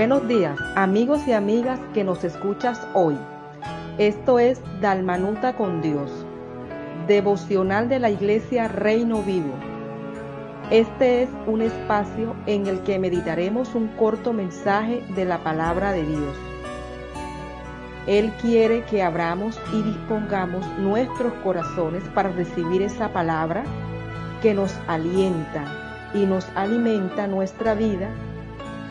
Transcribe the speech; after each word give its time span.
Buenos 0.00 0.26
días, 0.26 0.58
amigos 0.76 1.28
y 1.28 1.32
amigas 1.32 1.78
que 1.92 2.04
nos 2.04 2.24
escuchas 2.24 2.88
hoy. 2.94 3.18
Esto 3.98 4.38
es 4.38 4.58
Dalmanuta 4.80 5.56
con 5.56 5.82
Dios, 5.82 6.10
devocional 7.06 7.90
de 7.90 7.98
la 7.98 8.08
Iglesia 8.08 8.66
Reino 8.66 9.22
Vivo. 9.22 9.52
Este 10.70 11.24
es 11.24 11.28
un 11.46 11.60
espacio 11.60 12.34
en 12.46 12.66
el 12.66 12.80
que 12.80 12.98
meditaremos 12.98 13.74
un 13.74 13.88
corto 13.88 14.32
mensaje 14.32 15.02
de 15.14 15.26
la 15.26 15.44
palabra 15.44 15.92
de 15.92 16.06
Dios. 16.06 16.36
Él 18.06 18.32
quiere 18.40 18.84
que 18.84 19.02
abramos 19.02 19.60
y 19.70 19.82
dispongamos 19.82 20.66
nuestros 20.78 21.34
corazones 21.44 22.02
para 22.14 22.30
recibir 22.30 22.80
esa 22.80 23.12
palabra 23.12 23.64
que 24.40 24.54
nos 24.54 24.74
alienta 24.88 25.62
y 26.14 26.24
nos 26.24 26.48
alimenta 26.54 27.26
nuestra 27.26 27.74
vida 27.74 28.08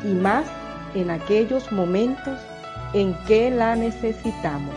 y 0.04 0.14
más 0.14 0.46
en 0.94 1.12
aquellos 1.12 1.72
momentos 1.72 2.40
en 2.94 3.14
que 3.26 3.52
la 3.52 3.76
necesitamos. 3.76 4.76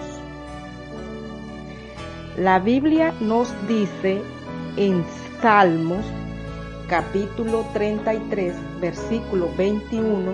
La 2.37 2.59
Biblia 2.59 3.13
nos 3.21 3.53
dice 3.69 4.23
en 4.77 5.05
Salmos 5.41 6.05
capítulo 6.89 7.65
33 7.73 8.55
versículo 8.81 9.49
21, 9.57 10.33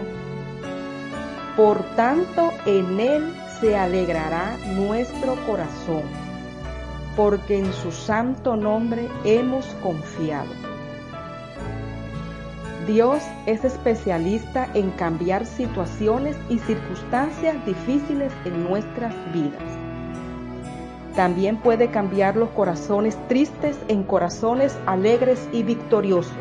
Por 1.56 1.82
tanto 1.94 2.52
en 2.66 2.98
Él 2.98 3.32
se 3.60 3.76
alegrará 3.76 4.56
nuestro 4.74 5.34
corazón, 5.46 6.02
porque 7.16 7.58
en 7.58 7.72
su 7.72 7.92
santo 7.92 8.56
nombre 8.56 9.08
hemos 9.24 9.66
confiado. 9.82 10.77
Dios 12.88 13.22
es 13.44 13.66
especialista 13.66 14.66
en 14.72 14.90
cambiar 14.92 15.44
situaciones 15.44 16.38
y 16.48 16.58
circunstancias 16.58 17.54
difíciles 17.66 18.32
en 18.46 18.64
nuestras 18.64 19.14
vidas. 19.30 19.62
También 21.14 21.58
puede 21.58 21.90
cambiar 21.90 22.36
los 22.36 22.48
corazones 22.48 23.18
tristes 23.28 23.78
en 23.88 24.04
corazones 24.04 24.74
alegres 24.86 25.50
y 25.52 25.64
victoriosos. 25.64 26.32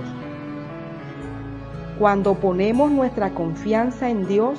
Cuando 1.99 2.35
ponemos 2.35 2.91
nuestra 2.91 3.31
confianza 3.31 4.09
en 4.09 4.25
Dios, 4.25 4.57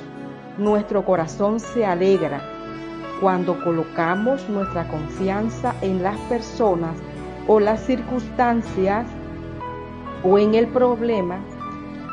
nuestro 0.59 1.03
corazón 1.03 1.59
se 1.59 1.87
alegra. 1.87 2.39
Cuando 3.19 3.63
colocamos 3.63 4.47
nuestra 4.47 4.87
confianza 4.89 5.73
en 5.81 6.03
las 6.03 6.19
personas 6.29 6.95
o 7.47 7.59
las 7.59 7.83
circunstancias 7.83 9.07
o 10.21 10.37
en 10.37 10.53
el 10.53 10.67
problema, 10.67 11.39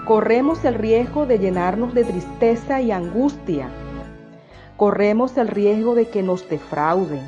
corremos 0.06 0.64
el 0.64 0.74
riesgo 0.74 1.26
de 1.26 1.40
llenarnos 1.40 1.92
de 1.92 2.04
tristeza 2.04 2.80
y 2.80 2.92
angustia. 2.92 3.68
Corremos 4.76 5.36
el 5.36 5.48
riesgo 5.48 5.96
de 5.96 6.08
que 6.08 6.22
nos 6.22 6.48
defrauden. 6.48 7.20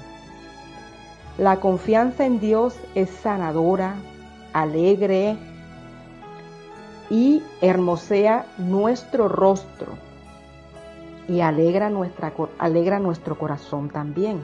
La 1.38 1.58
confianza 1.58 2.24
en 2.24 2.38
Dios 2.38 2.76
es 2.94 3.10
sanadora, 3.10 3.96
alegre 4.52 5.36
y 7.10 7.42
hermosea 7.60 8.46
nuestro 8.58 9.28
rostro 9.28 9.94
y 11.26 11.40
alegra, 11.40 11.90
nuestra, 11.90 12.32
alegra 12.58 13.00
nuestro 13.00 13.36
corazón 13.36 13.90
también. 13.90 14.40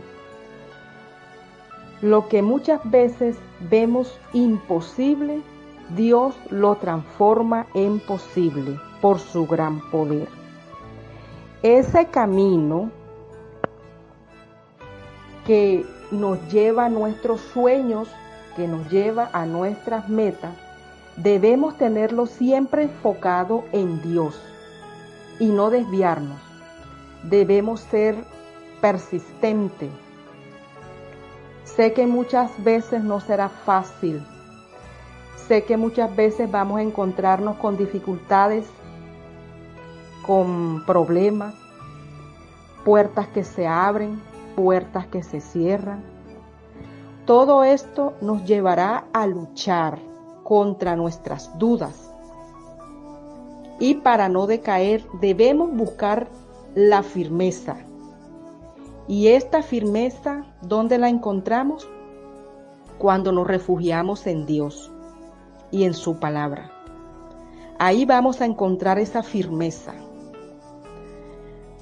Lo 2.02 2.28
que 2.28 2.42
muchas 2.42 2.80
veces 2.91 3.36
vemos 3.70 4.19
imposible, 4.32 5.41
Dios 5.90 6.34
lo 6.50 6.77
transforma 6.77 7.66
en 7.74 8.00
posible 8.00 8.80
por 9.00 9.18
su 9.18 9.46
gran 9.46 9.80
poder. 9.91 10.28
Ese 11.62 12.06
camino 12.06 12.91
que 15.47 15.84
nos 16.10 16.38
lleva 16.50 16.86
a 16.86 16.88
nuestros 16.88 17.41
sueños, 17.41 18.09
que 18.56 18.66
nos 18.66 18.91
lleva 18.91 19.28
a 19.32 19.47
nuestras 19.47 20.09
metas, 20.09 20.54
debemos 21.16 21.76
tenerlo 21.76 22.26
siempre 22.26 22.84
enfocado 22.84 23.64
en 23.72 24.00
Dios 24.03 24.41
y 25.38 25.47
no 25.47 25.70
desviarnos. 25.70 26.41
Debemos 27.25 27.80
ser 27.80 28.16
persistentes. 28.80 29.91
Sé 31.64 31.92
que 31.92 32.06
muchas 32.06 32.50
veces 32.62 33.03
no 33.03 33.20
será 33.20 33.48
fácil, 33.48 34.25
Sé 35.49 35.65
que 35.65 35.77
muchas 35.77 36.15
veces 36.16 36.50
vamos 36.50 36.78
a 36.78 36.82
encontrarnos 36.82 37.56
con 37.56 37.77
dificultades, 37.77 38.65
con 40.27 40.87
problemas, 40.87 41.55
puertas 42.82 43.28
que 43.28 43.44
se 43.44 43.66
abren, 43.66 44.22
puertas 44.56 45.06
que 45.09 45.22
se 45.22 45.43
cierran. 45.43 46.03
Todo 47.27 47.62
esto 47.62 48.15
nos 48.22 48.47
llevará 48.47 49.04
a 49.12 49.27
luchar 49.27 49.99
contra 50.44 50.97
nuestras 50.97 51.59
dudas. 51.59 52.10
Y 53.78 53.97
para 53.97 54.31
no 54.31 54.47
decaer 54.47 55.04
debemos 55.21 55.71
buscar 55.77 56.27
la 56.75 57.03
firmeza. 57.03 57.77
¿Y 59.09 59.28
esta 59.28 59.62
firmeza 59.62 60.47
dónde 60.62 60.97
la 60.97 61.10
encontramos? 61.10 61.87
Cuando 62.97 63.31
nos 63.31 63.47
refugiamos 63.47 64.27
en 64.27 64.47
Dios 64.47 64.94
y 65.74 65.82
en 65.82 65.92
su 65.92 66.16
palabra. 66.20 66.70
Ahí 67.80 68.04
vamos 68.04 68.40
a 68.40 68.44
encontrar 68.44 69.00
esa 69.00 69.24
firmeza. 69.24 69.92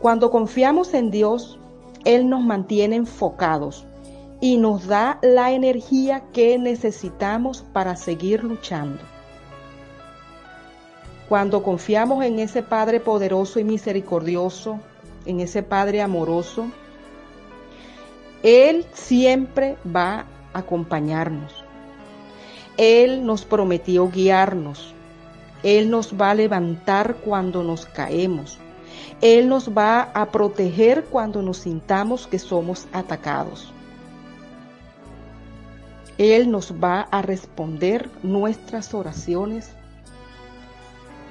Cuando 0.01 0.31
confiamos 0.31 0.95
en 0.95 1.11
Dios, 1.11 1.59
Él 2.07 2.31
nos 2.31 2.43
mantiene 2.43 2.97
enfocados 2.97 3.85
y 4.41 4.57
nos 4.57 4.87
da 4.87 5.19
la 5.21 5.53
energía 5.53 6.25
que 6.33 6.59
necesitamos 6.59 7.67
para 7.75 7.95
seguir 7.95 8.43
luchando. 8.43 9.03
Cuando 11.29 11.63
confiamos 11.63 12.25
en 12.25 12.39
ese 12.39 12.63
Padre 12.63 12.99
poderoso 12.99 13.61
y 13.61 13.65
misericordioso, 13.65 14.81
en 15.27 15.41
ese 15.41 15.63
Padre 15.63 16.01
amoroso, 16.01 16.65
Él 18.43 18.87
siempre 18.95 19.77
va 19.87 20.25
a 20.55 20.59
acompañarnos. 20.61 21.62
Él 22.77 23.25
nos 23.27 23.45
prometió 23.45 24.09
guiarnos. 24.09 24.95
Él 25.63 25.91
nos 25.91 26.15
va 26.21 26.31
a 26.31 26.35
levantar 26.35 27.17
cuando 27.17 27.63
nos 27.63 27.87
caemos. 27.87 28.59
Él 29.21 29.49
nos 29.49 29.71
va 29.71 30.11
a 30.15 30.27
proteger 30.31 31.05
cuando 31.05 31.43
nos 31.43 31.59
sintamos 31.59 32.27
que 32.27 32.39
somos 32.39 32.89
atacados. 32.93 33.73
Él 36.19 36.51
nos 36.51 36.73
va 36.73 37.03
a 37.11 37.23
responder 37.23 38.11
nuestras 38.23 38.95
oraciones. 38.95 39.71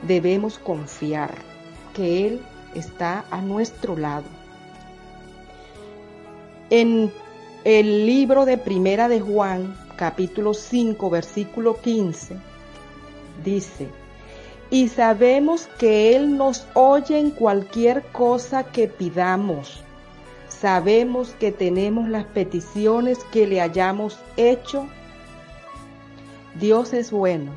Debemos 0.08 0.58
confiar 0.58 1.36
que 1.94 2.28
Él 2.28 2.42
está 2.74 3.26
a 3.30 3.42
nuestro 3.42 3.98
lado. 3.98 4.26
En 6.70 7.12
el 7.64 8.06
libro 8.06 8.46
de 8.46 8.58
Primera 8.58 9.08
de 9.08 9.20
Juan, 9.20 9.76
capítulo 10.02 10.56
5, 10.56 11.12
versículo 11.12 11.80
15, 11.80 12.36
dice, 13.46 13.88
y 14.72 14.88
sabemos 14.88 15.68
que 15.78 16.16
Él 16.16 16.38
nos 16.38 16.66
oye 16.74 17.20
en 17.20 17.30
cualquier 17.30 18.02
cosa 18.12 18.64
que 18.64 18.88
pidamos. 18.88 19.84
Sabemos 20.50 21.36
que 21.40 21.52
tenemos 21.52 22.10
las 22.10 22.26
peticiones 22.26 23.20
que 23.26 23.46
le 23.46 23.62
hayamos 23.62 24.18
hecho. 24.38 24.88
Dios 26.60 26.94
es 26.94 27.12
bueno. 27.12 27.52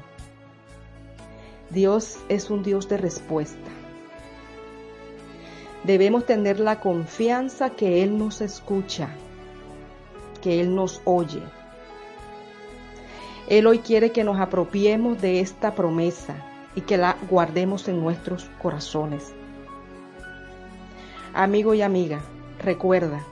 Dios 1.70 2.18
es 2.28 2.50
un 2.50 2.62
Dios 2.62 2.90
de 2.90 2.98
respuesta. 2.98 3.70
Debemos 5.84 6.26
tener 6.26 6.60
la 6.60 6.78
confianza 6.78 7.70
que 7.70 8.02
Él 8.02 8.18
nos 8.18 8.42
escucha, 8.42 9.08
que 10.42 10.60
Él 10.60 10.74
nos 10.74 11.00
oye. 11.06 11.40
Él 13.48 13.66
hoy 13.66 13.80
quiere 13.80 14.10
que 14.10 14.24
nos 14.24 14.40
apropiemos 14.40 15.20
de 15.20 15.40
esta 15.40 15.74
promesa 15.74 16.34
y 16.74 16.80
que 16.80 16.96
la 16.96 17.16
guardemos 17.28 17.88
en 17.88 18.00
nuestros 18.00 18.50
corazones. 18.60 19.32
Amigo 21.34 21.74
y 21.74 21.82
amiga, 21.82 22.20
recuerda, 22.58 23.22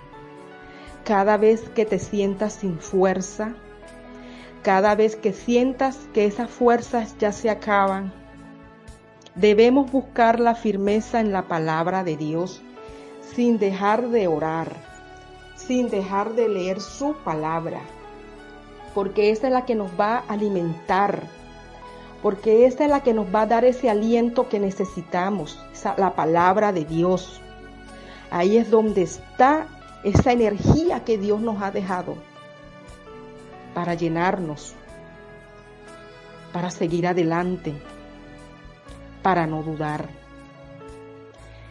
cada 1.05 1.39
vez 1.39 1.69
que 1.71 1.87
te 1.87 1.99
sientas 1.99 2.53
sin 2.53 2.79
fuerza, 2.79 3.55
cada 4.63 4.95
vez 4.95 5.17
que 5.17 5.33
sientas 5.33 5.99
que 6.13 6.27
esas 6.27 6.51
fuerzas 6.51 7.17
ya 7.19 7.33
se 7.33 7.49
acaban, 7.49 8.13
debemos 9.35 9.91
buscar 9.91 10.41
la 10.41 10.55
firmeza 10.55 11.21
en 11.21 11.33
la 11.33 11.49
palabra 11.49 12.05
de 12.05 12.19
Dios 12.19 12.61
sin 13.35 13.59
dejar 13.59 14.09
de 14.09 14.29
orar, 14.29 14.77
sin 15.57 15.89
dejar 15.89 16.35
de 16.35 16.51
leer 16.51 16.81
su 16.81 17.15
palabra 17.25 17.81
porque 18.95 19.31
esa 19.31 19.47
es 19.47 19.53
la 19.53 19.65
que 19.65 19.75
nos 19.75 19.91
va 19.99 20.19
a 20.19 20.33
alimentar. 20.33 21.23
porque 22.23 22.67
esa 22.67 22.85
es 22.85 22.91
la 22.91 23.03
que 23.03 23.13
nos 23.13 23.27
va 23.35 23.43
a 23.43 23.47
dar 23.47 23.65
ese 23.65 23.91
aliento 23.91 24.49
que 24.49 24.61
necesitamos, 24.61 25.59
la 25.97 26.15
palabra 26.15 26.73
de 26.73 26.85
Dios. 26.85 27.41
Ahí 28.31 28.57
es 28.57 28.71
donde 28.71 29.03
está 29.03 29.67
esa 30.05 30.31
energía 30.31 31.05
que 31.05 31.19
Dios 31.19 31.41
nos 31.41 31.61
ha 31.61 31.73
dejado 31.73 32.15
para 33.75 33.95
llenarnos, 33.95 34.75
para 36.53 36.71
seguir 36.71 37.09
adelante, 37.09 37.75
para 39.23 39.47
no 39.49 39.65
dudar. 39.65 40.09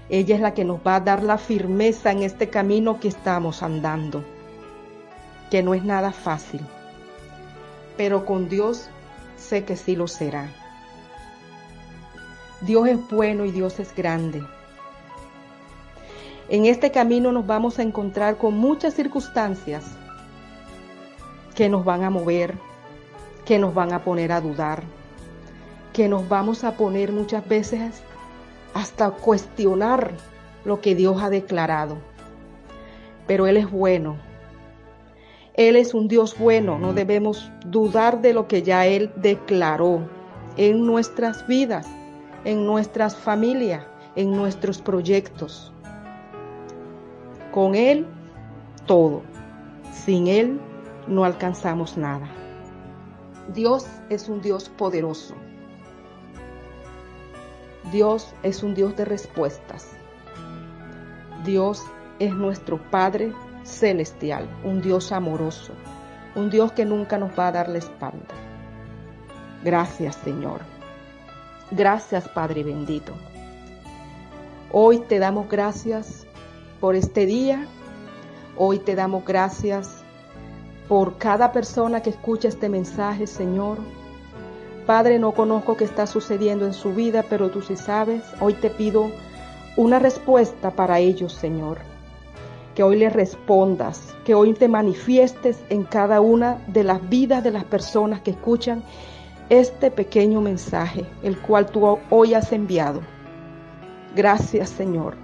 Ella 0.09 0.35
es 0.35 0.41
la 0.41 0.53
que 0.53 0.65
nos 0.65 0.79
va 0.85 0.95
a 0.95 0.99
dar 0.99 1.23
la 1.23 1.37
firmeza 1.37 2.11
en 2.11 2.23
este 2.23 2.49
camino 2.49 2.99
que 2.99 3.07
estamos 3.07 3.63
andando, 3.63 4.21
que 5.49 5.63
no 5.63 5.73
es 5.73 5.85
nada 5.85 6.11
fácil, 6.11 6.59
pero 7.97 8.25
con 8.25 8.49
Dios 8.49 8.89
sé 9.37 9.63
que 9.65 9.75
sí 9.75 9.95
lo 9.95 10.07
será. 10.07 10.49
Dios 12.61 12.87
es 12.87 13.09
bueno 13.09 13.45
y 13.45 13.51
Dios 13.51 13.79
es 13.79 13.95
grande. 13.95 14.43
En 16.49 16.65
este 16.65 16.91
camino 16.91 17.31
nos 17.31 17.47
vamos 17.47 17.79
a 17.79 17.81
encontrar 17.81 18.37
con 18.37 18.55
muchas 18.55 18.93
circunstancias 18.93 19.85
que 21.55 21.69
nos 21.69 21.85
van 21.85 22.03
a 22.03 22.09
mover, 22.09 22.55
que 23.45 23.57
nos 23.57 23.73
van 23.73 23.93
a 23.93 24.03
poner 24.03 24.31
a 24.31 24.41
dudar, 24.41 24.83
que 25.93 26.07
nos 26.07 26.27
vamos 26.27 26.63
a 26.63 26.77
poner 26.77 27.11
muchas 27.11 27.47
veces 27.47 28.01
hasta 28.73 29.11
cuestionar 29.11 30.11
lo 30.65 30.81
que 30.81 30.93
Dios 30.93 31.21
ha 31.21 31.29
declarado. 31.29 31.97
Pero 33.27 33.47
Él 33.47 33.57
es 33.57 33.69
bueno. 33.69 34.17
Él 35.69 35.75
es 35.75 35.93
un 35.93 36.07
Dios 36.07 36.37
bueno. 36.39 36.79
No 36.79 36.93
debemos 36.93 37.51
dudar 37.67 38.21
de 38.21 38.33
lo 38.33 38.47
que 38.47 38.63
ya 38.63 38.87
Él 38.87 39.11
declaró 39.15 40.09
en 40.57 40.87
nuestras 40.87 41.45
vidas, 41.47 41.87
en 42.45 42.65
nuestras 42.65 43.15
familias, 43.15 43.85
en 44.15 44.31
nuestros 44.31 44.81
proyectos. 44.81 45.71
Con 47.51 47.75
Él, 47.75 48.07
todo. 48.87 49.21
Sin 49.93 50.25
Él, 50.25 50.59
no 51.07 51.25
alcanzamos 51.25 51.95
nada. 51.95 52.27
Dios 53.53 53.85
es 54.09 54.29
un 54.29 54.41
Dios 54.41 54.67
poderoso. 54.67 55.35
Dios 57.91 58.33
es 58.41 58.63
un 58.63 58.73
Dios 58.73 58.95
de 58.95 59.05
respuestas. 59.05 59.91
Dios 61.43 61.83
es 62.17 62.33
nuestro 62.33 62.81
Padre 62.89 63.31
celestial, 63.63 64.47
un 64.63 64.81
Dios 64.81 65.11
amoroso, 65.11 65.73
un 66.35 66.49
Dios 66.49 66.71
que 66.71 66.85
nunca 66.85 67.17
nos 67.17 67.37
va 67.37 67.47
a 67.47 67.51
dar 67.51 67.69
la 67.69 67.77
espalda. 67.77 68.35
Gracias 69.63 70.15
Señor. 70.15 70.61
Gracias 71.71 72.27
Padre 72.29 72.63
bendito. 72.63 73.13
Hoy 74.71 74.99
te 74.99 75.19
damos 75.19 75.49
gracias 75.49 76.25
por 76.79 76.95
este 76.95 77.25
día. 77.25 77.67
Hoy 78.57 78.79
te 78.79 78.95
damos 78.95 79.25
gracias 79.25 80.03
por 80.87 81.17
cada 81.17 81.51
persona 81.51 82.01
que 82.01 82.09
escucha 82.09 82.47
este 82.47 82.67
mensaje, 82.67 83.27
Señor. 83.27 83.77
Padre, 84.85 85.19
no 85.19 85.31
conozco 85.33 85.77
qué 85.77 85.85
está 85.85 86.07
sucediendo 86.07 86.65
en 86.65 86.73
su 86.73 86.93
vida, 86.93 87.23
pero 87.29 87.49
tú 87.49 87.61
sí 87.61 87.77
sabes. 87.77 88.23
Hoy 88.39 88.53
te 88.55 88.69
pido 88.69 89.11
una 89.77 89.99
respuesta 89.99 90.71
para 90.71 90.99
ellos, 90.99 91.33
Señor. 91.33 91.77
Que 92.75 92.83
hoy 92.83 92.97
les 92.97 93.11
respondas, 93.11 94.15
que 94.25 94.33
hoy 94.33 94.53
te 94.53 94.67
manifiestes 94.67 95.59
en 95.69 95.83
cada 95.83 96.21
una 96.21 96.63
de 96.67 96.83
las 96.83 97.07
vidas 97.09 97.43
de 97.43 97.51
las 97.51 97.63
personas 97.63 98.21
que 98.21 98.31
escuchan 98.31 98.83
este 99.49 99.91
pequeño 99.91 100.41
mensaje, 100.41 101.05
el 101.23 101.37
cual 101.37 101.65
tú 101.65 101.97
hoy 102.09 102.33
has 102.33 102.51
enviado. 102.53 103.01
Gracias, 104.15 104.69
Señor 104.69 105.15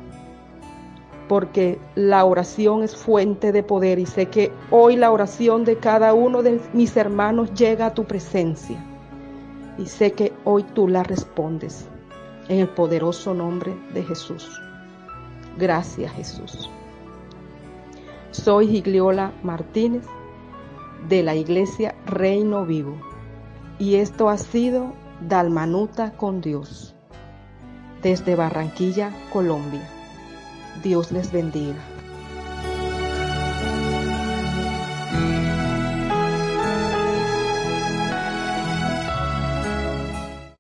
porque 1.28 1.78
la 1.96 2.24
oración 2.26 2.84
es 2.84 2.96
fuente 2.96 3.52
de 3.52 3.64
poder 3.64 4.00
y 4.00 4.06
sé 4.06 4.28
que 4.28 4.52
hoy 4.72 4.96
la 4.96 5.12
oración 5.12 5.66
de 5.66 5.78
cada 5.78 6.14
uno 6.14 6.42
de 6.42 6.62
mis 6.74 6.96
hermanos 6.96 7.54
llega 7.54 7.88
a 7.88 7.94
tu 7.94 8.06
presencia 8.06 8.84
y 9.78 9.86
sé 9.86 10.14
que 10.14 10.34
hoy 10.44 10.64
tú 10.64 10.88
la 10.88 11.04
respondes 11.04 11.86
en 12.48 12.60
el 12.60 12.70
poderoso 12.70 13.34
nombre 13.34 13.76
de 13.94 14.04
Jesús. 14.04 14.62
Gracias 15.58 16.12
Jesús. 16.14 16.70
Soy 18.44 18.68
Gigliola 18.68 19.34
Martínez 19.42 20.06
de 21.10 21.24
la 21.24 21.36
iglesia 21.36 21.96
Reino 22.06 22.66
Vivo 22.66 22.96
y 23.80 23.96
esto 23.96 24.30
ha 24.30 24.38
sido 24.38 24.94
Dalmanuta 25.28 26.16
con 26.16 26.40
Dios 26.40 26.96
desde 28.04 28.36
Barranquilla, 28.36 29.12
Colombia. 29.34 29.90
Dios 30.84 31.12
les 31.12 31.32
bendiga. 31.32 31.76